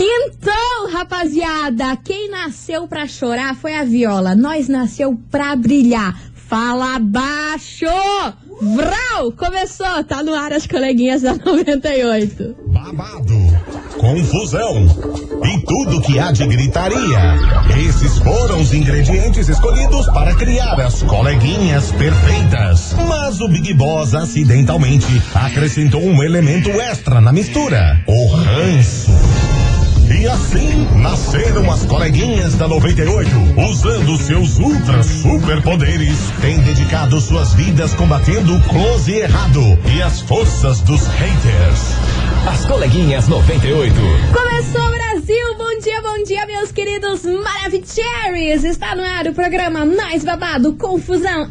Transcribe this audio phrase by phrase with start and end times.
[0.00, 1.94] Quintou, rapaziada!
[2.02, 4.34] Quem nasceu pra chorar foi a Viola.
[4.34, 6.18] Nós nasceu pra brilhar.
[6.34, 7.84] Fala baixo!
[8.62, 9.30] Vral!
[9.36, 10.02] Começou!
[10.08, 12.56] Tá no ar as coleguinhas da 98.
[12.68, 13.34] Babado,
[13.98, 14.86] confusão
[15.44, 17.36] e tudo que há de gritaria.
[17.86, 22.94] Esses foram os ingredientes escolhidos para criar as coleguinhas perfeitas.
[23.06, 29.10] Mas o Big Boss acidentalmente acrescentou um elemento extra na mistura: o ranço.
[30.20, 37.94] E assim nasceram as coleguinhas da 98, usando seus ultra superpoderes, têm dedicado suas vidas
[37.94, 41.94] combatendo o close e errado e as forças dos haters.
[42.46, 43.94] As coleguinhas 98.
[44.30, 45.54] Começou Brasil!
[45.56, 48.62] Bom dia, bom dia, meus queridos Maravicheries!
[48.64, 51.48] Está no ar o programa mais babado, confusão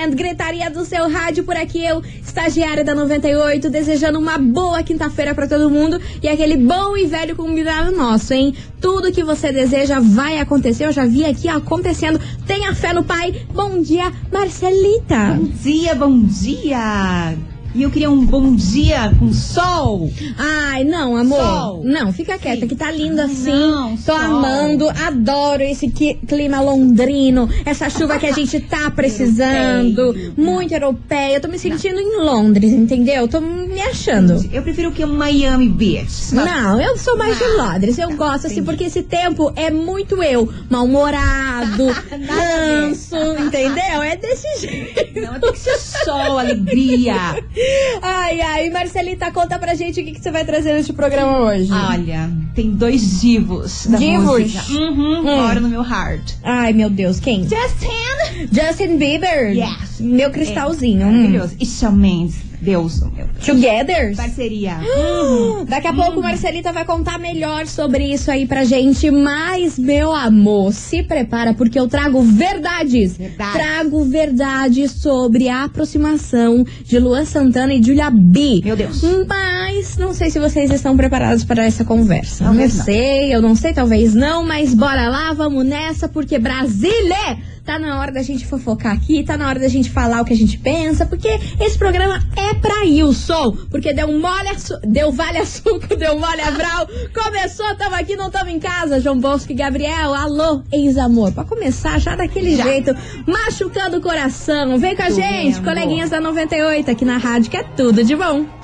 [0.00, 1.84] and gritaria do seu rádio por aqui.
[1.84, 7.06] Eu, estagiária da 98, desejando uma boa quinta-feira para todo mundo e aquele bom e
[7.06, 8.54] velho combinado nosso, hein?
[8.80, 10.86] Tudo que você deseja vai acontecer.
[10.86, 12.20] Eu já vi aqui acontecendo.
[12.46, 13.46] Tenha fé no pai.
[13.52, 15.34] Bom dia, Marcelita.
[15.36, 17.49] Bom dia, bom dia!
[17.74, 20.10] E eu queria um bom dia com sol.
[20.36, 21.38] Ai, não, amor.
[21.40, 21.82] Sol.
[21.84, 23.50] Não, fica quieta, que tá lindo assim.
[23.52, 24.16] não, Tô sol.
[24.16, 29.98] amando, adoro esse clima londrino, essa chuva que a gente tá precisando.
[30.00, 30.32] Europeia.
[30.36, 31.34] Muito europeia.
[31.36, 33.28] Eu tô me sentindo em Londres, entendeu?
[33.28, 34.44] Tô me achando.
[34.52, 35.06] Eu prefiro o que?
[35.06, 36.34] Miami Beach.
[36.34, 37.98] Não, eu sou mais de Ah, Londres.
[37.98, 38.62] Eu gosto assim, entendi.
[38.66, 40.52] porque esse tempo é muito eu.
[40.68, 41.86] Mal-humorado,
[42.28, 44.02] ranço, entendeu?
[44.02, 45.20] É desse jeito.
[45.20, 47.14] Não, tem que ser sol, alegria.
[48.02, 51.70] Ai, ai, Marcelita, conta pra gente o que, que você vai trazer neste programa hoje.
[51.72, 54.24] Olha, tem dois divos da Divos?
[54.42, 54.62] música.
[54.72, 55.60] Uhum, Hum.
[55.60, 56.34] no meu heart.
[56.42, 57.42] Ai, meu Deus, quem?
[57.42, 58.48] Justin!
[58.52, 59.52] Justin Bieber.
[59.56, 60.00] Yes.
[60.00, 61.06] Meu cristalzinho.
[61.06, 61.12] Hum.
[61.16, 61.56] Maravilhoso.
[61.60, 62.49] E Shawn Mendes.
[62.60, 63.26] Deus, meu.
[63.44, 64.14] Together.
[64.16, 64.76] Parceria.
[65.66, 69.10] Daqui a pouco Marcelita vai contar melhor sobre isso aí pra gente.
[69.10, 73.16] Mas, meu amor, se prepara porque eu trago verdades.
[73.16, 73.52] Verdades.
[73.52, 78.60] Trago verdades sobre a aproximação de Luan Santana e Julia B.
[78.64, 79.02] Meu Deus.
[79.26, 82.44] Mas não sei se vocês estão preparados para essa conversa.
[82.44, 82.84] Talvez não não.
[82.84, 87.38] sei, eu não sei, talvez não, mas bora lá, vamos nessa, porque Brasília!
[87.70, 90.32] Tá na hora da gente fofocar aqui, tá na hora da gente falar o que
[90.32, 91.28] a gente pensa, porque
[91.60, 93.56] esse programa é pra Wilson.
[93.70, 94.48] Porque deu mole,
[94.82, 96.88] deu vale a suco, deu mole a vral.
[97.14, 98.98] Começou, tamo aqui, não tamo em casa.
[98.98, 101.30] João Bosco e Gabriel, alô, ex-amor.
[101.30, 102.64] Pra começar já daquele Já.
[102.64, 102.92] jeito,
[103.24, 104.76] machucando o coração.
[104.76, 105.68] Vem com a gente, Doendo.
[105.68, 108.59] coleguinhas da 98 aqui na rádio, que é tudo de bom.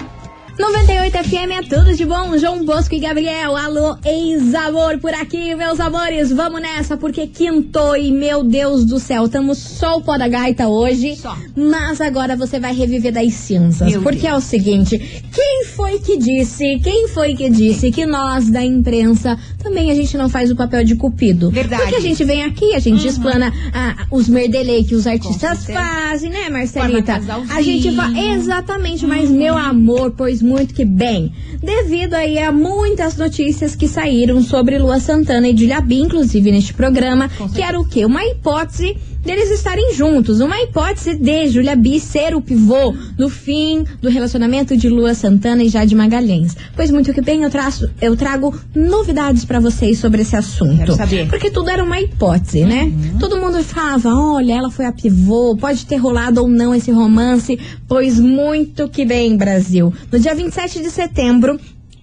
[0.58, 3.54] 98 FM é tudo de bom, João Bosco e Gabriel.
[3.54, 6.32] Alô, ex-amor por aqui, meus amores.
[6.32, 10.66] Vamos nessa, porque quintou e, meu Deus do céu, estamos só o pó da gaita
[10.66, 11.14] hoje.
[11.16, 11.36] Só.
[11.54, 13.90] Mas agora você vai reviver das cinzas.
[13.90, 14.32] Meu porque Deus.
[14.32, 14.98] é o seguinte:
[15.30, 20.16] quem foi que disse, quem foi que disse que nós da imprensa também a gente
[20.16, 21.50] não faz o papel de cupido?
[21.50, 21.82] Verdade.
[21.82, 26.30] Porque a gente vem aqui, a gente explana ah, os merdelei que os artistas fazem,
[26.30, 27.20] né, Marcelita?
[27.54, 28.32] A gente vai.
[28.32, 31.32] Exatamente, mas meu amor, pois muito que bem.
[31.60, 36.72] Devido aí a muitas notícias que saíram sobre Lua Santana e Julia B, inclusive neste
[36.72, 38.04] programa, que era o quê?
[38.04, 38.96] Uma hipótese
[39.26, 44.76] deles estarem juntos, uma hipótese de Julia B ser o pivô no fim do relacionamento
[44.76, 46.56] de Lua Santana e Jade Magalhães.
[46.76, 50.76] Pois muito que bem, eu, traço, eu trago novidades pra vocês sobre esse assunto.
[50.76, 51.28] Quero saber.
[51.28, 52.92] Porque tudo era uma hipótese, né?
[53.18, 57.58] Todo mundo falava, olha, ela foi a pivô, pode ter rolado ou não esse romance,
[57.88, 59.92] pois muito que bem, Brasil.
[60.12, 61.58] No dia 27 de setembro,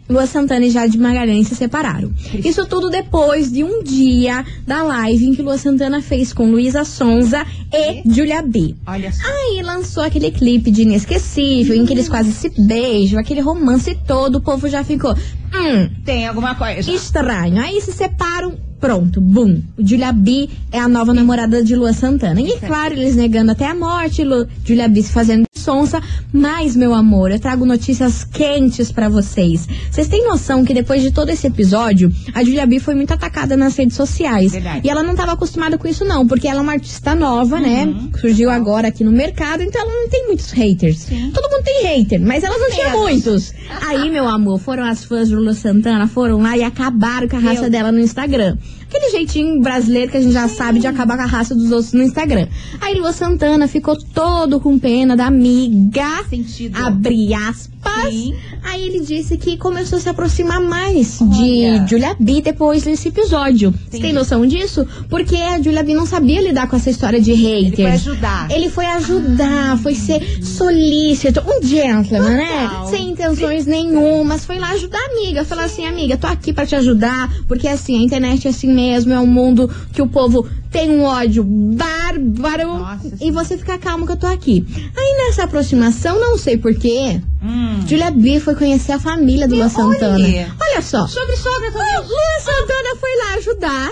[0.09, 2.11] Lua Santana e Jade Magalhães se separaram.
[2.43, 6.83] Isso tudo depois de um dia da live em que Lua Santana fez com Luísa
[6.83, 8.75] Sonza e Julia B.
[8.85, 9.23] Olha só.
[9.25, 14.37] Aí lançou aquele clipe de Inesquecível, em que eles quase se beijam, aquele romance todo,
[14.37, 15.15] o povo já ficou.
[15.53, 16.89] Hum, Tem alguma coisa.
[16.91, 17.59] Estranho.
[17.61, 19.61] Aí se separam, pronto, bum.
[19.77, 22.41] O Julia B é a nova namorada de Lua Santana.
[22.41, 26.01] E claro, eles negando até a morte, Lu, Julia B se fazendo sonsa.
[26.33, 29.65] Mas, meu amor, eu trago notícias quentes pra vocês.
[29.89, 33.55] Vocês têm noção que depois de todo esse episódio, a Julia B foi muito atacada
[33.55, 34.51] nas redes sociais.
[34.51, 34.81] Verdade.
[34.85, 37.87] E ela não estava acostumada com isso, não, porque ela é uma artista nova, né?
[38.19, 40.97] Surgiu agora aqui no mercado, então ela não tem muitos haters.
[40.97, 41.31] Sim.
[41.33, 43.53] Todo mundo tem hater, mas ela não tinha muitos.
[43.87, 47.39] Aí, meu amor, foram as fãs de Lula Santana, foram lá e acabaram com a
[47.39, 48.57] raça dela no Instagram.
[48.93, 51.93] Aquele jeitinho brasileiro que a gente já sabe de acabar com a raça dos outros
[51.93, 52.47] no Instagram.
[52.79, 56.23] Aí Lua Santana ficou todo com pena da amiga.
[56.29, 56.77] Sentido.
[56.77, 57.73] Abre aspas.
[58.09, 58.35] Sim.
[58.63, 61.31] Aí ele disse que começou a se aproximar mais Olha.
[61.31, 63.73] de Julia B depois desse episódio.
[63.89, 64.87] Você tem noção disso?
[65.09, 67.71] Porque a Julia B não sabia lidar com essa história de haters.
[67.71, 68.51] Ele foi ajudar.
[68.51, 72.69] Ele foi ajudar, foi ser solícito, um gentleman, né?
[72.89, 74.45] Sem intenções nenhumas.
[74.45, 75.43] Foi lá ajudar a amiga.
[75.43, 77.29] Falar assim, amiga, tô aqui pra te ajudar.
[77.47, 81.03] Porque assim, a internet é assim mesmo, é um mundo que o povo tem um
[81.03, 82.77] ódio bárbaro.
[82.79, 84.65] Nossa e você fica calmo que eu tô aqui.
[84.95, 87.81] Aí nessa aproximação, não sei porquê, Hum.
[87.87, 90.15] Julia B foi conhecer a família do Luan Santana.
[90.15, 90.55] olha.
[90.61, 91.05] Olha só.
[91.07, 91.95] Sobre sogra também.
[91.97, 93.91] Luan Santana foi lá ajudar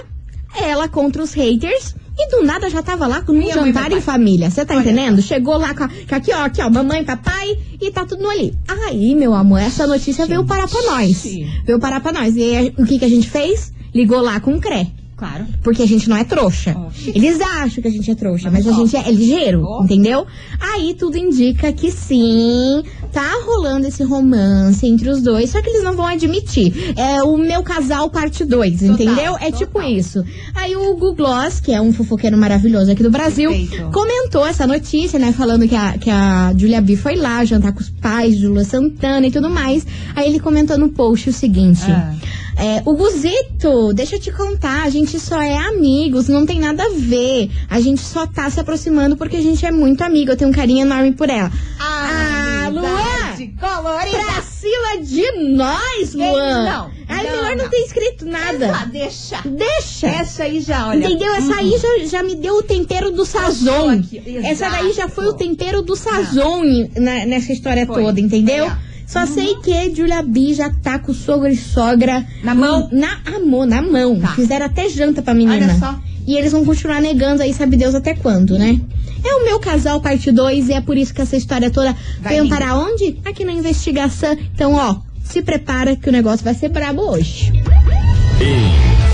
[0.61, 1.95] ela contra os haters.
[2.17, 4.49] E do nada já tava lá com um Minha jantar em família.
[4.51, 5.21] Você tá Olha entendendo?
[5.21, 8.53] Chegou lá com, a- com aqui, ó, aqui, ó, mamãe, papai e tá tudo ali.
[8.67, 11.23] Aí, meu amor, essa notícia veio parar pra nós.
[11.65, 12.35] Veio parar pra nós.
[12.35, 13.73] E aí, o que que a gente fez?
[13.93, 14.91] Ligou lá com o CRE.
[15.21, 15.45] Claro.
[15.61, 16.75] Porque a gente não é trouxa.
[16.75, 17.11] Oxi.
[17.13, 19.83] Eles acham que a gente é trouxa, Mas mas a gente é ligeiro, Ó.
[19.83, 20.25] entendeu?
[20.59, 22.81] Aí tudo indica que sim,
[23.13, 26.73] tá rolando esse romance entre os dois, só que eles não vão admitir.
[26.97, 29.35] É o meu casal parte 2, Total, entendeu?
[29.35, 29.59] É total.
[29.59, 30.25] tipo isso.
[30.55, 33.91] Aí o Google Gloss, que é um fofoqueiro maravilhoso aqui do Brasil, Perfeito.
[33.91, 35.31] comentou essa notícia, né?
[35.33, 38.63] Falando que a, que a Julia B foi lá jantar com os pais de Lua
[38.63, 39.85] Santana e tudo mais.
[40.15, 41.83] Aí ele comentou no post o seguinte.
[41.91, 42.15] Ah.
[42.57, 46.83] É, o Guzito, deixa eu te contar, a gente só é amigos, não tem nada
[46.83, 47.49] a ver.
[47.69, 50.53] A gente só tá se aproximando porque a gente é muito amigo, eu tenho um
[50.53, 51.51] carinho enorme por ela.
[51.79, 54.17] Ah, Amizade colorida.
[54.17, 56.63] Pra de nós, Luan!
[56.65, 57.69] não, Aí não, melhor não, não.
[57.69, 58.85] ter escrito Ah, nada.
[58.91, 59.41] deixa.
[59.45, 60.07] Deixa!
[60.07, 61.05] Essa aí já, olha.
[61.05, 61.33] Entendeu?
[61.33, 64.01] Essa aí já, já me deu o tempero do sazon.
[64.43, 66.63] Essa daí já foi o tempero do sazon
[66.95, 68.03] na- nessa história Foi.
[68.03, 68.65] toda, entendeu?
[68.65, 68.90] É.
[69.11, 72.87] Só sei que Julia B já tá com sogro e sogra Na mão?
[72.93, 74.17] Na amor, na mão.
[74.17, 74.29] Tá.
[74.29, 75.65] Fizeram até janta pra menina.
[75.65, 75.99] Olha só.
[76.25, 78.79] E eles vão continuar negando aí, sabe Deus até quando, né?
[79.21, 82.35] É o meu casal parte 2 e é por isso que essa história toda Vai
[82.35, 83.19] veio para onde?
[83.25, 84.31] Aqui na investigação.
[84.55, 87.51] Então, ó, se prepara que o negócio vai ser brabo hoje.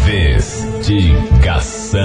[0.06, 2.02] Investigação.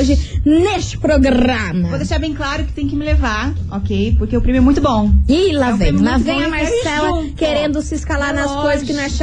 [0.45, 1.89] neste programa.
[1.89, 4.15] Vou deixar bem claro que tem que me levar, ok?
[4.19, 5.13] Porque o prêmio é muito bom.
[5.29, 8.63] Ih, lá É vem, lá vem a Marcela querendo se escalar nas Lógico.
[8.63, 9.05] coisas que não é.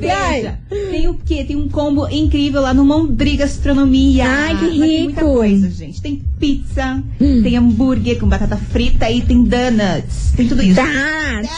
[0.00, 0.58] Veja,
[0.90, 1.44] tem o quê?
[1.44, 4.24] Tem um combo incrível lá no Mondri Gastronomia.
[4.26, 5.32] Ai, que Mas Tem muita rico.
[5.34, 6.00] coisa, gente.
[6.02, 7.42] Tem pizza, Hum.
[7.42, 10.32] tem hambúrguer com batata frita e tem donuts.
[10.36, 10.76] Tem tudo isso.
[10.80, 11.50] Donuts.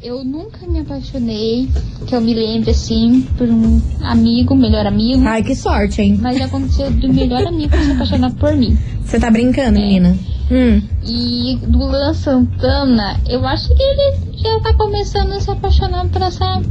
[0.00, 1.68] Eu nunca me apaixonei,
[2.06, 5.26] que eu me lembre assim, por um amigo, melhor amigo.
[5.26, 6.16] Ai, que sorte, hein?
[6.22, 8.78] Mas já aconteceu do melhor amigo se apaixonar por mim.
[9.04, 10.16] Você tá brincando, menina?
[10.52, 10.80] Hum.
[11.04, 16.22] E do Luan Santana, eu acho que ele já tá começando a se apaixonar por
[16.22, 16.62] essa,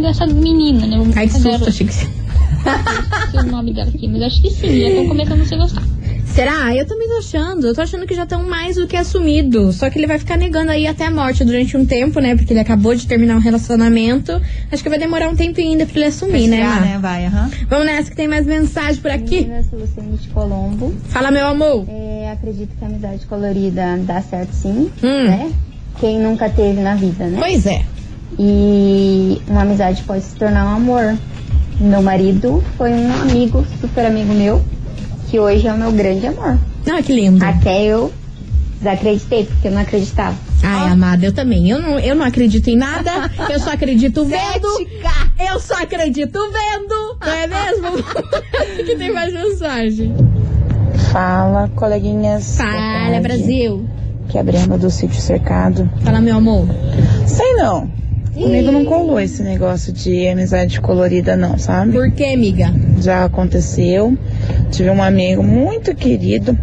[0.00, 0.96] dessa menina, né?
[1.16, 1.68] Ai, que Essa susto, garota.
[1.70, 2.06] achei que você...
[2.64, 5.56] Não sei o nome dela aqui, mas acho que sim, já estão começando a se
[5.56, 5.82] gostar.
[6.34, 6.74] Será?
[6.74, 7.66] Eu também tô achando.
[7.68, 9.72] Eu tô achando que já estão mais do que assumido.
[9.72, 12.34] Só que ele vai ficar negando aí até a morte durante um tempo, né?
[12.34, 14.32] Porque ele acabou de terminar um relacionamento.
[14.72, 16.80] Acho que vai demorar um tempo ainda pra ele assumir, né, Má?
[16.80, 16.98] né?
[17.00, 17.50] Vai, aham.
[17.70, 19.48] Vamos nessa que tem mais mensagem por aqui.
[19.72, 20.92] Luciane de Colombo.
[21.08, 21.84] Fala, meu amor.
[21.88, 25.24] É, acredito que a amizade colorida dá certo sim, Hum.
[25.28, 25.52] né?
[26.00, 27.38] Quem nunca teve na vida, né?
[27.38, 27.82] Pois é.
[28.38, 31.16] E uma amizade pode se tornar um amor.
[31.80, 34.64] Meu marido foi um amigo, super amigo meu,
[35.34, 36.56] que hoje é o meu grande amor.
[36.86, 37.44] Ah, que lindo.
[37.44, 38.12] Até eu
[38.78, 40.36] desacreditei, porque eu não acreditava.
[40.62, 41.68] Ai, amada, eu também.
[41.68, 43.10] Eu não, eu não acredito em nada.
[43.50, 44.68] Eu só acredito vendo.
[45.50, 47.18] Eu só acredito vendo.
[47.20, 48.04] Não é mesmo?
[48.86, 50.14] que tem mais mensagem.
[51.10, 52.56] Fala, coleguinhas.
[52.56, 53.20] Fala.
[53.20, 53.84] Brasil.
[54.28, 55.90] Que é a Brenda do sítio cercado.
[56.04, 56.68] Fala, meu amor.
[57.26, 57.90] Sei não.
[58.34, 61.92] Comigo não colou esse negócio de amizade colorida, não, sabe?
[61.92, 62.66] Por quê, amiga?
[63.00, 64.18] Já aconteceu.
[64.72, 66.58] Tive um amigo muito querido.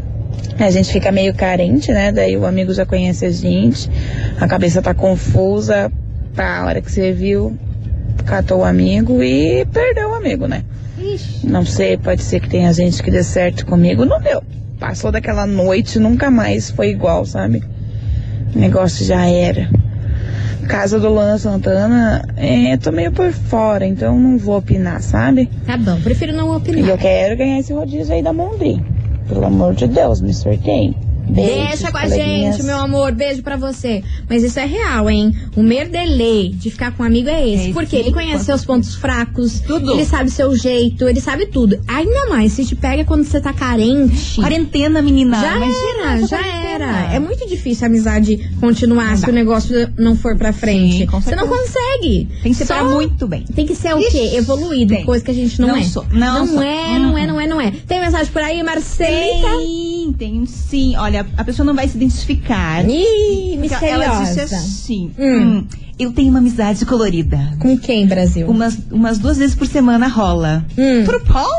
[0.59, 2.11] A gente fica meio carente, né?
[2.11, 3.89] Daí o amigo já conhece a gente.
[4.37, 5.89] A cabeça tá confusa.
[6.35, 7.57] Pá, a hora que você viu,
[8.25, 10.63] catou o amigo e perdeu o amigo, né?
[11.43, 14.03] Não sei, pode ser que tenha gente que dê certo comigo.
[14.03, 14.43] Não deu.
[14.77, 17.63] Passou daquela noite, nunca mais foi igual, sabe?
[18.53, 19.69] O negócio já era.
[20.71, 25.49] Casa do Luan Santana, é, tô meio por fora, então não vou opinar, sabe?
[25.65, 26.89] Tá bom, prefiro não E opinar.
[26.89, 28.81] eu quero ganhar esse rodízio aí da Mondri.
[29.27, 30.95] Pelo amor de Deus, me sorteiem.
[31.31, 32.55] Deixa com a coleguinhas.
[32.57, 33.11] gente, meu amor.
[33.13, 34.03] Beijo pra você.
[34.29, 35.33] Mas isso é real, hein?
[35.55, 37.69] O merdelei de ficar com um amigo é esse.
[37.69, 39.59] É porque sim, ele conhece seus pontos fracos.
[39.61, 39.91] Tudo.
[39.93, 41.79] Ele sabe seu jeito, ele sabe tudo.
[41.87, 44.35] Ainda mais, se te pega quando você tá carente.
[44.39, 45.39] Quarentena, menina.
[45.39, 46.65] Já Imagina era, já quarentena.
[47.07, 47.13] era.
[47.15, 50.97] É muito difícil a amizade continuar se o negócio não for pra frente.
[50.99, 52.27] Sim, você não consegue.
[52.43, 53.43] Tem que ser Só muito bem.
[53.55, 54.31] Tem que ser o quê?
[54.35, 55.05] Evoluído, tem.
[55.05, 55.83] coisa que a gente não, Não é.
[55.83, 56.05] sou.
[56.11, 56.61] Não sou.
[56.61, 57.27] é, não é, Uhum.
[57.27, 57.71] não é, não é.
[57.87, 59.47] Tem mensagem por aí, Marcelita?
[60.01, 60.95] Tem, tem sim.
[60.97, 62.83] Olha, a pessoa não vai se identificar.
[62.89, 64.55] Ih, Porque Ela disse misteriosa.
[64.55, 65.41] assim: Hum.
[65.59, 65.67] hum,
[65.99, 67.37] Eu tenho uma amizade colorida.
[67.59, 68.47] Com quem, Brasil?
[68.49, 70.65] Umas, umas duas vezes por semana rola.
[70.77, 71.03] Hum.
[71.05, 71.51] Pro Paul?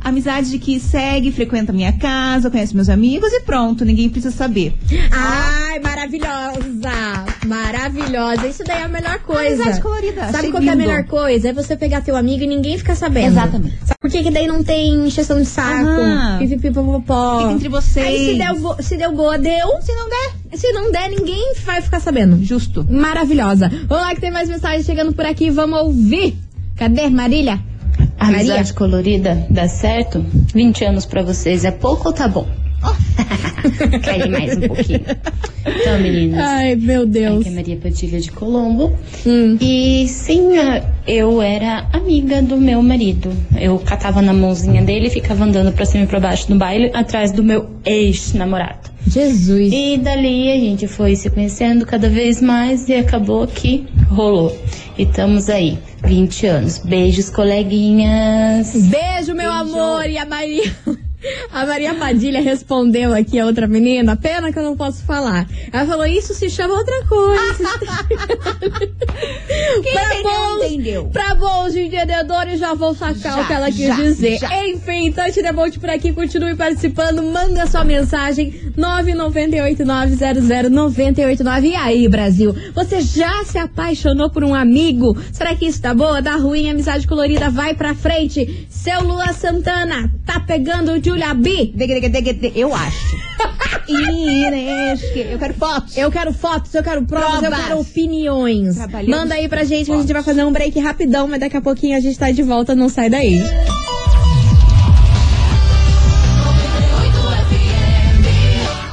[0.00, 4.74] Amizade que segue, frequenta minha casa, conhece meus amigos e pronto, ninguém precisa saber.
[5.10, 7.24] Ai, maravilhosa!
[7.46, 8.46] Maravilhosa.
[8.46, 9.62] Isso daí é a melhor coisa.
[9.62, 10.30] Amizade colorida.
[10.32, 11.48] Sabe qual que é a melhor coisa?
[11.48, 13.28] É você pegar teu amigo e ninguém ficar sabendo.
[13.32, 13.76] Exatamente.
[13.84, 14.22] Sabe por quê?
[14.22, 15.88] que daí não tem encheção de saco?
[15.88, 16.38] Aham.
[16.38, 17.40] Pipipipopopó.
[17.40, 18.06] Fica entre vocês.
[18.06, 19.80] Aí se deu, bo- se deu boa, deu.
[19.80, 22.42] Se não der, se não der, ninguém vai ficar sabendo.
[22.44, 22.86] Justo.
[22.88, 23.68] Maravilhosa.
[23.88, 25.50] Vamos lá que tem mais mensagem chegando por aqui.
[25.50, 26.36] Vamos ouvir.
[26.76, 27.60] Cadê, Marília?
[28.22, 30.24] A amizade colorida dá certo?
[30.54, 32.46] 20 anos pra vocês é pouco ou tá bom?
[34.00, 35.00] Quer ir mais um pouquinho?
[35.66, 37.40] Então, meninas, Ai, meu Deus.
[37.40, 38.92] aqui é Maria Padilha de Colombo.
[39.26, 39.56] Hum.
[39.60, 40.50] E sim,
[41.04, 43.32] eu era amiga do meu marido.
[43.60, 46.92] Eu catava na mãozinha dele e ficava andando pra cima e pra baixo no baile
[46.94, 48.90] atrás do meu ex-namorado.
[49.06, 49.72] Jesus.
[49.72, 54.56] E dali a gente foi se conhecendo cada vez mais e acabou que rolou.
[54.96, 56.78] E estamos aí, 20 anos.
[56.78, 58.72] Beijos, coleguinhas.
[58.88, 60.08] Beijo, meu amor.
[60.08, 60.74] E a Maria.
[61.52, 65.46] A Maria Padilha respondeu aqui a outra menina, pena que eu não posso falar.
[65.72, 67.62] Ela falou, isso se chama outra coisa.
[69.82, 71.04] Quem pra entendeu, bons, entendeu.
[71.06, 74.38] Pra bons entendedores, já vou sacar Já, o que ela quis já, dizer.
[74.38, 74.66] já.
[74.66, 81.64] Enfim, Tante Debolt por aqui, continue participando, manda sua mensagem 998900989.
[81.64, 85.16] E aí, Brasil, você já se apaixonou por um amigo?
[85.32, 86.20] Será que isso tá boa?
[86.22, 88.66] Dá ruim, amizade colorida, vai pra frente.
[88.68, 91.74] Seu Lua Santana, tá pegando o Julia B?
[92.54, 93.16] Eu acho.
[95.30, 95.96] Eu quero fotos.
[95.96, 97.66] Eu quero fotos, eu quero provas, eu Provas.
[97.66, 98.76] quero opiniões.
[99.06, 101.60] Manda aí pra gente que a gente vai fazer um break rapidão, mas daqui a
[101.60, 103.40] pouquinho a gente tá de volta, não sai daí.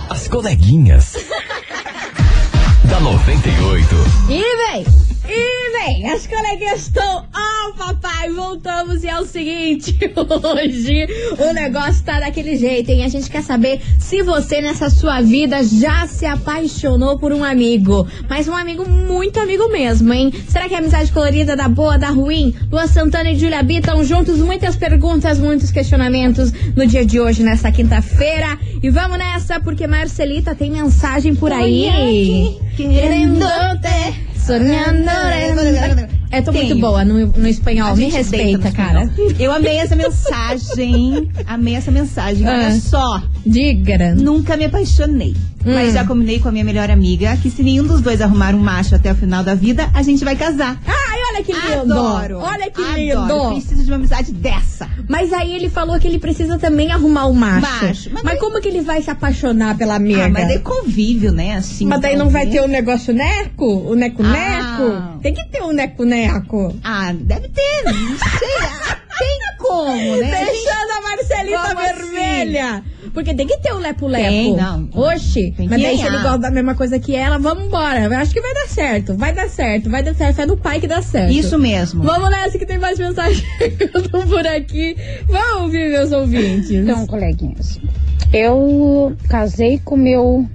[0.09, 1.13] As coleguinhas.
[2.89, 3.95] da 98.
[4.29, 4.85] E vem!
[5.27, 5.58] E
[5.89, 6.09] vem!
[6.09, 7.25] As coleguinhas estão.
[7.35, 8.29] Oh, papai!
[8.29, 13.03] Voltamos e é o seguinte: hoje o negócio tá daquele jeito, hein?
[13.03, 18.07] A gente quer saber se você nessa sua vida já se apaixonou por um amigo.
[18.29, 20.31] Mas um amigo muito amigo mesmo, hein?
[20.47, 22.53] Será que a amizade colorida da boa, da ruim?
[22.71, 24.39] Lua Santana e Julia B estão juntos?
[24.39, 28.57] Muitas perguntas, muitos questionamentos no dia de hoje, nessa quinta-feira.
[28.81, 32.57] E vamos nessa, porque Marcelita tem mensagem por aí.
[32.75, 33.45] Querendo
[33.81, 34.28] ter.
[34.49, 36.09] Sonhando.
[36.31, 37.95] É, tô muito boa no, no espanhol.
[37.95, 39.03] Me respeita, no cara.
[39.03, 39.35] espanhol.
[39.39, 41.29] Eu amei essa mensagem.
[41.45, 42.47] amei essa mensagem.
[42.47, 42.53] Ah.
[42.53, 43.23] Olha só.
[43.49, 44.15] Diga.
[44.15, 45.35] Nunca me apaixonei.
[45.65, 45.73] Hum.
[45.73, 48.59] Mas já combinei com a minha melhor amiga que se nenhum dos dois arrumar um
[48.59, 50.79] macho até o final da vida, a gente vai casar.
[50.87, 51.93] Ai, olha que lindo.
[51.93, 52.37] Adoro.
[52.39, 52.97] Olha que Adoro.
[52.97, 53.55] lindo.
[53.55, 54.89] Preciso de uma amizade dessa.
[55.09, 57.61] Mas aí ele falou que ele precisa também arrumar o macho.
[57.61, 58.09] Macho.
[58.13, 60.25] Mas, Mas daí- como que ele vai se apaixonar pela amiga?
[60.25, 61.55] Ah, mas daí convívio, né?
[61.57, 61.85] Assim.
[61.85, 62.65] Mas daí não vai ter o.
[62.65, 63.65] o negócio neco?
[63.65, 64.83] O neco-neco?
[64.93, 65.17] Ah.
[65.21, 66.73] Tem que ter o neco-neco.
[66.83, 67.83] Ah, deve ter.
[67.83, 68.49] Não sei.
[68.89, 70.45] Ah, Tem como, né?
[70.45, 72.83] Deixando a Marcelita Como vermelha.
[73.19, 74.29] Porque tem que ter o lepo-lepo.
[74.29, 74.87] Tem, não.
[74.93, 75.51] Oxi.
[75.51, 78.05] Tem mas daí se ele gosta da mesma coisa que ela, vamos embora.
[78.05, 79.13] Eu acho que vai dar certo.
[79.17, 79.89] Vai dar certo.
[79.89, 80.37] Vai dar certo.
[80.37, 81.33] Fé no pai que dá certo.
[81.33, 82.01] Isso mesmo.
[82.01, 84.95] Vamos nessa que tem mais mensagem chegando por aqui.
[85.27, 86.71] Vamos ouvir meus ouvintes.
[86.71, 87.77] Então, coleguinhas,
[88.31, 90.47] eu casei com meu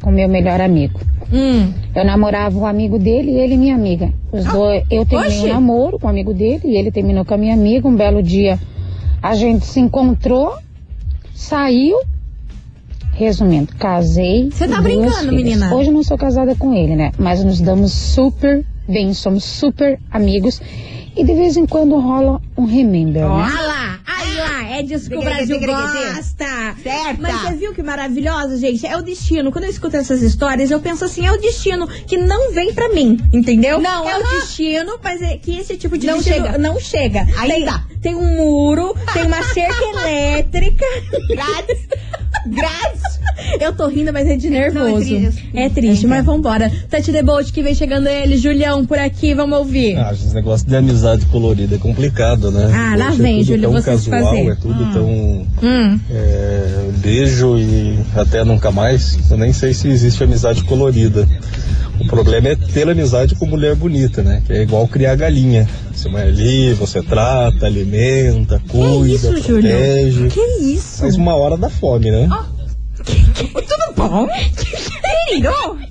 [0.00, 0.98] com meu melhor amigo.
[1.30, 1.70] Hum.
[1.94, 4.10] Eu namorava o amigo dele e ele minha amiga.
[4.32, 5.50] Os dois, eu terminei oxe.
[5.50, 7.86] um namoro com o amigo dele e ele terminou com a minha amiga.
[7.86, 8.58] Um belo dia
[9.22, 10.54] a gente se encontrou,
[11.40, 11.98] saiu.
[13.12, 14.50] Resumindo, casei.
[14.50, 15.34] Você tá brincando, filhas.
[15.34, 15.74] menina?
[15.74, 17.12] Hoje eu não sou casada com ele, né?
[17.18, 20.60] Mas nos damos super bem, somos super amigos.
[21.16, 23.28] E de vez em quando rola um remember, né?
[23.28, 23.99] Olha aí lá,
[24.82, 26.76] disso que o Brasil gosta.
[26.82, 27.16] Certa.
[27.20, 28.86] Mas você viu que maravilhosa, gente?
[28.86, 29.50] É o destino.
[29.52, 32.88] Quando eu escuto essas histórias, eu penso assim, é o destino que não vem pra
[32.90, 33.80] mim, entendeu?
[33.80, 34.40] Não, é o aham.
[34.40, 36.58] destino, mas é que esse tipo de Não destino chega.
[36.58, 37.26] não chega.
[37.36, 37.84] Aí tem, tá.
[38.02, 40.84] tem um muro, tem uma cerca elétrica.
[41.28, 41.88] Grátis.
[42.46, 43.19] Grátis.
[43.60, 44.84] Eu tô rindo, mas é de nervoso.
[44.88, 45.50] Não, é triste.
[45.54, 46.22] É triste, É, mas é.
[46.22, 46.72] vambora.
[46.88, 49.96] Tati Debolt que vem chegando ele, Julião por aqui, vamos ouvir.
[49.96, 52.70] Ah, esse negócio de amizade colorida é complicado, né?
[52.72, 54.48] Ah, lá Hoje vem, é Júlio, tão vocês casual, fazer.
[54.50, 54.90] é tudo Ah.
[54.92, 56.00] tão Hum.
[56.10, 59.18] é, beijo e até nunca mais.
[59.30, 61.26] Eu nem sei se existe amizade colorida.
[61.98, 64.42] O problema é ter amizade com mulher bonita, né?
[64.46, 65.68] Que é igual criar galinha.
[65.92, 69.70] Você vai ali, você trata, alimenta, cuida, isso, Júlio?
[69.70, 70.28] protege.
[70.28, 71.02] Que isso?
[71.02, 72.26] Mas uma hora dá fome, né?
[73.04, 74.28] Tudo bom?
[75.26, 75.89] Querido.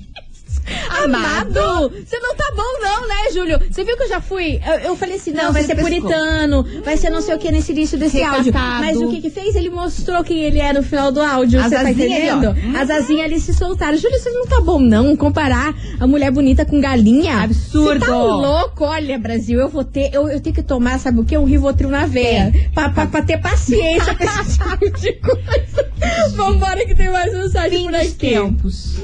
[1.04, 1.92] Amado!
[2.04, 3.58] Você não tá bom, não, né, Júlio?
[3.70, 4.60] Você viu que eu já fui.
[4.66, 5.90] Eu, eu falei assim: não, Não, vai ser pescou.
[5.90, 8.36] puritano, vai ser não sei o que nesse início desse Recatado.
[8.38, 8.52] áudio.
[8.54, 9.54] Mas o que que fez?
[9.56, 11.58] Ele mostrou quem ele é no final do áudio.
[11.60, 12.46] As Você tá ali, entendendo?
[12.48, 12.50] ó.
[12.50, 12.76] Uhum.
[12.80, 13.96] As asinhas ali se soltaram.
[13.96, 15.16] Júlio, você não tá bom, não.
[15.16, 17.42] Comparar a mulher bonita com galinha.
[17.42, 18.00] Absurdo.
[18.00, 18.84] Você tá louco?
[18.84, 20.10] Olha, Brasil, eu vou ter.
[20.12, 21.36] Eu, eu tenho que tomar, sabe o quê?
[21.38, 22.52] Um Rivotril na veia.
[22.74, 25.90] Pra, pra, pra ter paciência com esse tipo de coisa.
[26.34, 28.10] Vambora que tem mais mensagem Fim por aqui.
[28.14, 28.96] tempos.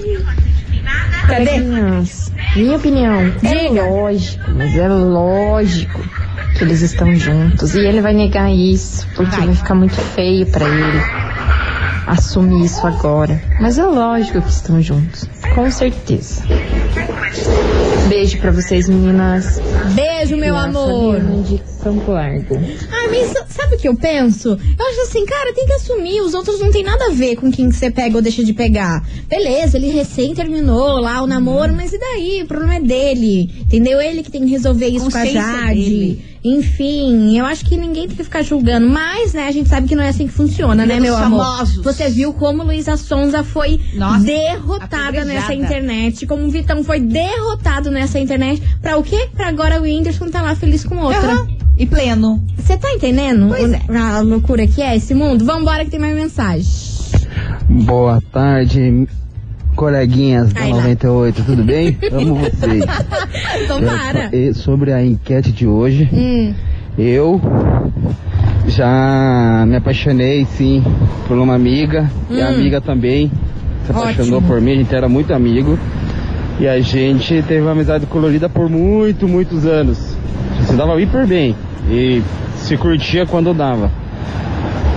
[1.27, 1.59] Cadê?
[2.55, 3.85] Minha opinião, é Diga.
[3.85, 6.01] lógico, mas é lógico
[6.57, 7.75] que eles estão juntos.
[7.75, 11.01] E ele vai negar isso, porque vai, ficar muito feio pra ele
[12.07, 13.43] assumir isso agora.
[13.61, 16.43] Mas é lógico que estão juntos, com certeza.
[18.09, 19.59] Beijo pra vocês, meninas.
[19.95, 21.21] Beijo, meu Criança amor.
[21.42, 22.55] De Campo Largo.
[22.90, 24.51] Ai, mas sa- sabe o que eu penso?
[24.51, 26.21] Eu acho assim, cara, tem que assumir.
[26.21, 28.53] Os outros não tem nada a ver com quem que você pega ou deixa de
[28.53, 29.05] pegar.
[29.29, 32.42] Beleza, ele recém terminou lá o namoro, mas e daí?
[32.42, 33.51] O problema é dele.
[33.62, 34.01] Entendeu?
[34.01, 35.75] Ele que tem que resolver isso com a Jade.
[35.75, 36.25] dele.
[36.47, 38.89] Enfim, eu acho que ninguém tem que ficar julgando.
[38.89, 41.23] Mas, né, a gente sabe que não é assim que funciona, né, Vida meu dos
[41.25, 41.45] amor?
[41.45, 41.85] famosos.
[41.85, 46.27] Você viu como Luísa Sonza foi Nossa, derrotada nessa internet.
[46.27, 48.63] Como o Vitão foi derrotado nessa internet.
[48.81, 49.29] Pra o quê?
[49.35, 51.33] Pra agora o Whindersson tá lá feliz com outra.
[51.33, 51.49] Aham.
[51.79, 52.43] E pleno.
[52.57, 53.81] Você tá entendendo Pois é.
[53.99, 55.45] a loucura que é esse mundo?
[55.45, 56.65] Vambora que tem mais mensagem.
[57.69, 59.07] Boa tarde,
[59.77, 60.77] coleguinhas da Ai, lá.
[60.79, 61.97] 98, tudo bem?
[62.12, 62.85] Amo vocês.
[63.69, 64.31] Tomara.
[64.35, 66.53] E sobre a enquete de hoje, Hum,
[66.99, 67.41] eu
[68.67, 70.83] já me apaixonei sim
[71.29, 72.55] por uma amiga e a Hum.
[72.55, 73.31] amiga também
[73.85, 74.49] se apaixonou Ótimo.
[74.49, 75.79] por mim, a gente era muito amigo
[76.59, 80.17] e a gente teve uma amizade colorida por muito, muitos anos.
[80.67, 81.55] Se dava hiper bem
[81.89, 82.23] e
[82.57, 83.91] se curtia quando dava.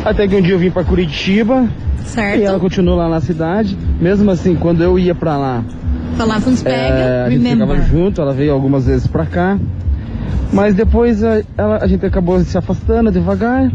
[0.03, 1.67] Até que um dia eu vim pra Curitiba
[2.05, 2.39] certo.
[2.39, 3.77] e ela continuou lá na cidade.
[3.99, 5.63] Mesmo assim, quando eu ia pra lá,
[6.17, 7.25] Falava uns é, pega.
[7.25, 7.67] a gente remember.
[7.77, 9.57] ficava junto, ela veio algumas vezes pra cá.
[10.51, 13.71] Mas depois a, ela- a gente acabou se afastando devagar.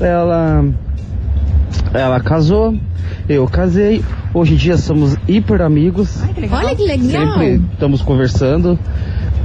[0.00, 0.64] Ela,
[1.94, 2.74] ela casou,
[3.28, 4.02] eu casei.
[4.34, 6.22] Hoje em dia somos hiper amigos.
[6.22, 6.58] Ai, que legal.
[6.64, 7.32] Olha que legal.
[7.38, 8.78] Sempre estamos conversando.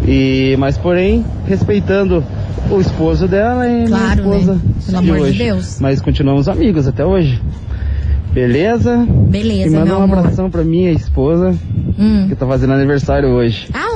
[0.08, 2.24] E, mas porém, respeitando
[2.72, 4.60] o esposo dela e Claro, minha esposa né?
[4.86, 5.38] Pelo de amor de hoje.
[5.44, 5.78] Deus.
[5.80, 7.40] Mas continuamos amigos até hoje.
[8.34, 9.06] Beleza?
[9.30, 10.18] Beleza, e manda um amor.
[10.20, 11.54] abração pra minha esposa,
[12.00, 12.28] Hum.
[12.30, 13.68] que tá fazendo aniversário hoje.
[13.74, 13.91] Ah!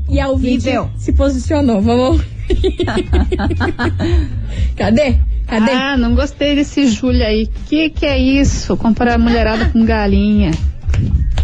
[0.08, 0.90] E a ouvinte Nível.
[0.98, 1.80] se posicionou.
[1.80, 2.20] Vamos.
[4.76, 5.16] Cadê?
[5.46, 5.70] Cadê?
[5.70, 7.48] Ah, não gostei desse Júlio aí.
[7.66, 8.76] Que que é isso?
[8.76, 10.50] Comparar a mulherada com galinha.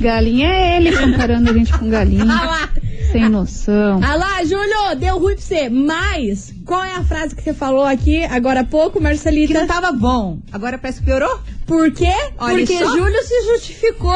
[0.01, 2.25] Galinha é ele comparando a gente com Ah galinha.
[2.25, 2.69] lá!
[3.13, 4.01] Sem noção.
[4.05, 5.69] Ah lá, Júlio, deu ruim pra você.
[5.71, 9.55] Mas, qual é a frase que você falou aqui agora há pouco, Que Marcelita?
[9.55, 10.39] não tava bom.
[10.53, 11.41] Agora parece que piorou?
[11.69, 12.11] Por quê?
[12.39, 12.97] Olha Porque só.
[12.97, 14.11] Júlio se justificou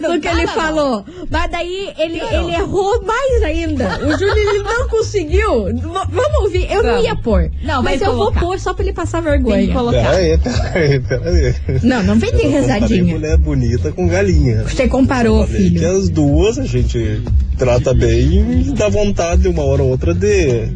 [0.00, 1.04] Não do que ele falou.
[1.30, 3.98] Mas daí ele, ele errou mais ainda.
[4.04, 5.64] O Júlio ele não conseguiu.
[5.66, 5.80] V-
[6.10, 6.70] vamos ouvir.
[6.70, 7.50] Eu não ia pôr.
[7.62, 8.40] Não, mas eu colocar.
[8.40, 9.72] vou pôr só pra ele passar Tem que vergonha.
[9.72, 10.10] colocar.
[10.10, 11.54] Peraí, peraí, peraí.
[11.84, 13.04] Não, não vem ter rezadinha.
[13.14, 14.64] mulher bonita com galinha.
[14.64, 15.96] Você comparou, Falei que filho.
[15.98, 17.22] as duas a gente
[17.56, 20.68] trata bem e dá vontade uma hora ou outra de.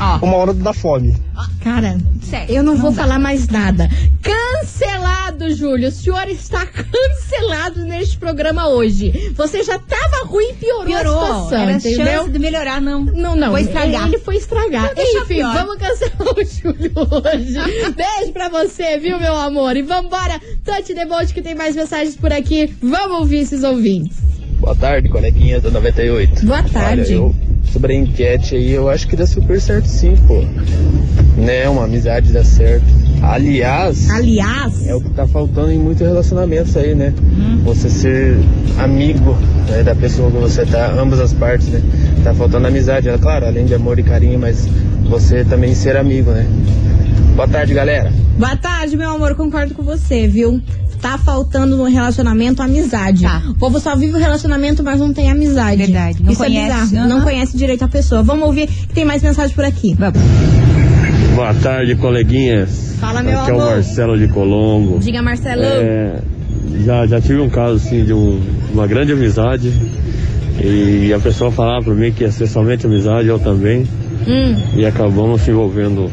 [0.00, 0.18] Ó.
[0.24, 1.14] Uma hora da fome.
[1.62, 3.02] Cara, Sério, eu não, vou dá.
[3.02, 3.88] falar mais nada.
[4.22, 5.88] Cancelado, Júlio.
[5.88, 9.32] O senhor está cancelado neste programa hoje.
[9.36, 11.20] Você já tava ruim e piorou, a Piorou.
[11.20, 12.06] situação, Era entendeu?
[12.06, 13.04] chance de melhorar, não.
[13.04, 13.50] Não, não.
[13.50, 14.06] Vou estragar.
[14.08, 14.92] Ele foi estragar.
[14.96, 15.52] Enfim, pior.
[15.54, 17.54] vamos cancelar o Júlio hoje.
[17.94, 19.76] Beijo pra você, viu, meu amor?
[19.76, 20.40] E vambora.
[20.64, 22.74] The boat que tem mais mensagens por aqui.
[22.82, 24.18] Vamos ouvir esses ouvintes.
[24.58, 26.44] Boa tarde, coleguinhas da 98.
[26.46, 27.02] Boa tarde.
[27.02, 27.34] Olha, eu,
[27.72, 30.42] sobre a enquete aí, eu acho que dá super certo sim, pô.
[31.40, 32.84] Né, uma amizade dá certo.
[33.22, 37.12] Aliás, Aliás, é o que tá faltando em muitos relacionamentos aí, né?
[37.20, 37.60] Hum.
[37.64, 38.38] Você ser
[38.78, 39.36] amigo
[39.68, 41.82] né, da pessoa que você tá, ambas as partes, né?
[42.24, 44.66] Tá faltando amizade, é claro, além de amor e carinho, mas
[45.08, 46.46] você também ser amigo, né?
[47.36, 48.12] Boa tarde, galera.
[48.38, 49.34] boa tarde, meu amor.
[49.34, 50.60] Concordo com você, viu?
[51.00, 53.22] Tá faltando no relacionamento amizade.
[53.22, 53.42] Tá.
[53.48, 55.78] O povo só vive o relacionamento, mas não tem amizade.
[55.78, 56.70] Verdade, não Isso conhece.
[56.70, 57.08] é bizarro.
[57.08, 58.22] Não conhece direito a pessoa.
[58.22, 59.94] Vamos ouvir que tem mais mensagem por aqui.
[59.98, 60.20] Vamos.
[61.34, 62.96] Boa tarde, coleguinhas.
[63.00, 63.70] Fala, meu Aqui é o amor.
[63.76, 64.98] Marcelo de Colombo.
[64.98, 65.62] Diga, Marcelo.
[65.62, 66.20] É,
[66.84, 68.38] já, já tive um caso assim de um-
[68.74, 69.72] uma grande amizade
[70.62, 73.86] e a pessoa falava pra mim que ia ser somente amizade, eu também,
[74.28, 76.10] Hum, e acabamos se envolvendo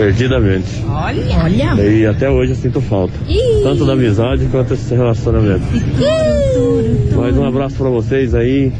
[0.00, 0.82] perdidamente.
[0.88, 1.44] Olha.
[1.44, 1.82] olha.
[1.82, 3.62] E até hoje eu sinto falta, Ih.
[3.62, 5.62] tanto da amizade quanto desse relacionamento.
[7.14, 8.72] Mais um abraço pra vocês aí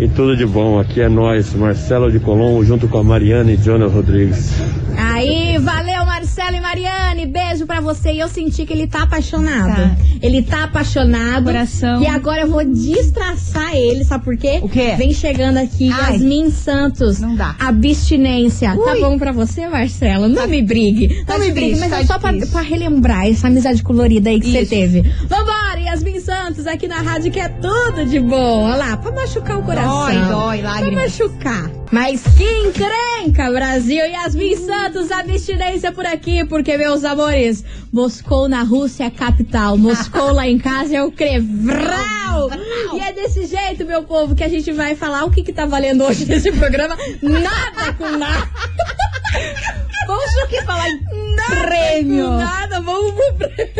[0.00, 0.78] e tudo de bom.
[0.78, 4.50] Aqui é nós, Marcelo de Colombo, junto com a Mariana e Jonas Rodrigues.
[4.96, 5.91] Aí, valeu
[6.34, 8.12] Marcelo e Mariane, beijo pra você.
[8.12, 9.76] E eu senti que ele tá apaixonado.
[9.76, 9.96] Tá.
[10.22, 11.44] Ele tá apaixonado.
[11.44, 12.02] Coração.
[12.02, 14.58] E agora eu vou destraçar ele, sabe por quê?
[14.62, 14.94] O quê?
[14.96, 16.14] Vem chegando aqui Ai.
[16.14, 17.20] Yasmin Santos.
[17.20, 17.54] Não dá.
[17.58, 18.74] Abstinência.
[18.74, 19.00] Tá Ui.
[19.00, 20.26] bom pra você, Marcelo?
[20.26, 21.22] Não me brigue.
[21.26, 24.40] tá Não me brigue, mas tá é só pra, pra relembrar essa amizade colorida aí
[24.40, 25.02] que você teve.
[25.28, 28.62] Vambora, Yasmin Santos, aqui na rádio que é tudo de bom.
[28.64, 30.06] Olha lá, pra machucar o coração.
[30.06, 31.02] Dói, dói, Pra lágrimas.
[31.18, 31.70] machucar.
[31.90, 34.02] Mas que encrenca, Brasil!
[34.06, 39.76] Yasmin Santos, abstinência por aqui, porque, meus amores, Moscou na Rússia é capital.
[39.76, 42.48] Moscou lá em casa é o Crevral!
[42.94, 45.66] E é desse jeito, meu povo, que a gente vai falar o que, que tá
[45.66, 46.96] valendo hoje nesse programa.
[47.20, 48.48] Nada com nada!
[50.06, 51.00] Vamos o que falar em
[51.36, 52.24] Nada prêmio.
[52.24, 53.72] com nada, vamos pro prêmio.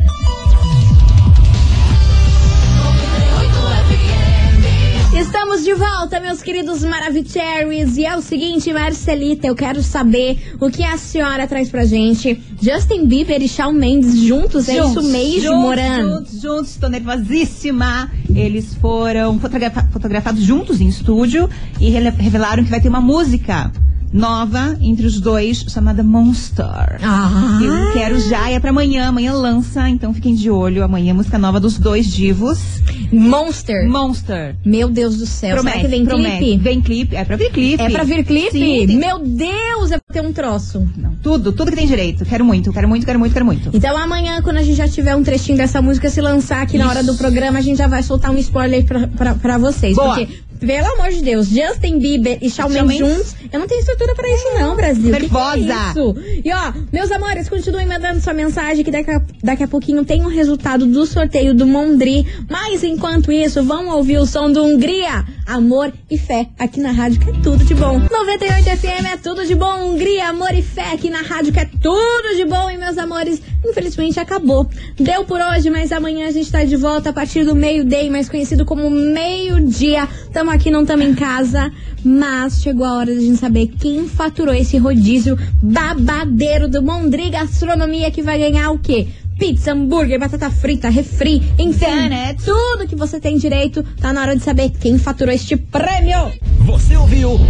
[5.17, 7.98] Estamos de volta, meus queridos Maravicheries.
[7.98, 12.39] E é o seguinte, Marcelita, eu quero saber o que a senhora traz pra gente.
[12.62, 16.10] Justin Bieber e Shawn Mendes juntos, é isso mesmo, juntos, Morano?
[16.17, 18.12] Juntos, juntos, tô nervosíssima.
[18.36, 23.72] Eles foram fotografa- fotografados juntos em estúdio e revelaram que vai ter uma música
[24.12, 27.00] nova entre os dois chamada Monster.
[27.04, 27.60] Ah.
[27.62, 30.84] Eu quero já, é pra amanhã, amanhã lança, então fiquem de olho.
[30.84, 32.60] Amanhã música nova dos dois divos.
[33.12, 33.88] Monster.
[33.89, 34.56] Monster.
[34.65, 35.56] Meu Deus do céu.
[35.56, 36.38] Promete, Será que vem promete.
[36.38, 36.58] clipe?
[36.63, 37.82] Vem clipe, é pra vir clipe.
[37.84, 38.52] É pra vir clipe?
[38.52, 40.88] Sim, tem- Meu Deus, é pra ter um troço.
[40.98, 42.26] Não, tudo, tudo que tem direito.
[42.26, 43.70] Quero muito, quero muito, quero muito, quero muito.
[43.74, 46.88] Então amanhã, quando a gente já tiver um trechinho dessa música se lançar aqui na
[46.89, 49.96] hora do programa, a gente já vai soltar um spoiler pra, pra, pra vocês.
[49.96, 50.15] Boa.
[50.15, 50.28] Porque,
[50.60, 54.28] pelo amor de Deus, Justin Bieber e Shawn Mendes juntos, eu não tenho estrutura pra
[54.28, 55.04] isso não, Brasil.
[55.04, 55.89] Que que é Nervosa.
[55.89, 56.15] isso?
[56.43, 60.24] E ó, meus amores, continuem mandando sua mensagem que daqui a, daqui a pouquinho tem
[60.24, 62.26] o resultado do sorteio do Mondri.
[62.50, 65.26] Mas enquanto isso, vamos ouvir o som do Hungria.
[65.48, 68.00] Amor e fé aqui na rádio que é tudo de bom.
[68.00, 69.94] 98 FM é tudo de bom.
[69.94, 72.70] Hungria, amor e fé aqui na rádio que é tudo de bom.
[72.70, 74.70] E meus amores, infelizmente acabou.
[75.00, 78.28] Deu por hoje, mas amanhã a gente tá de volta a partir do meio-day, mais
[78.28, 80.06] conhecido como meio-dia.
[80.34, 81.72] Tamo aqui, não tamo em casa.
[82.04, 87.30] Mas chegou a hora de a gente saber quem faturou esse rodízio babadeiro do Mondri
[87.30, 89.08] Gastronomia que vai ganhar o quê?
[89.38, 92.43] Pizza, hambúrguer, batata frita, refri, enfim, Donuts.
[92.43, 93.84] tudo que você tem direito.
[94.02, 96.32] Tá na hora de saber quem faturou este prêmio.
[96.62, 97.39] Você ouviu?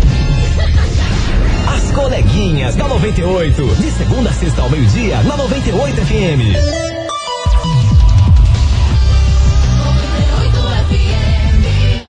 [1.68, 3.76] As coleguinhas da 98.
[3.76, 6.97] De segunda a sexta ao meio-dia, na 98 FM.